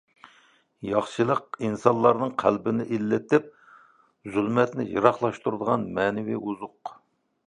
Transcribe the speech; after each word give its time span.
ياخشىلىق— 0.91 1.41
ئىنسانلارنىڭ 1.65 2.31
قەلبىنى 2.43 2.87
ئىللىتىپ، 2.97 3.51
زۇلمەتنى 4.37 4.87
يىراقلاشتۇرىدىغان 4.95 5.85
مەنىۋى 5.99 6.39
ئوزۇق. 6.45 6.95